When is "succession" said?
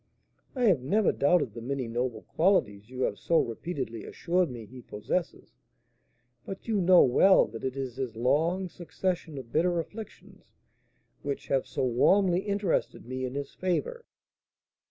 8.67-9.37